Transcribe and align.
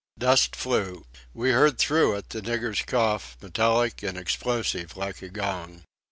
Dust 0.17 0.55
flew. 0.55 1.05
We 1.31 1.51
heard 1.51 1.77
through 1.77 2.15
it 2.15 2.29
the 2.29 2.41
nigger's 2.41 2.81
cough, 2.81 3.37
metallic 3.39 4.01
and 4.01 4.17
explosive 4.17 4.97
like 4.97 5.21
a 5.21 5.29
gong. 5.29 5.83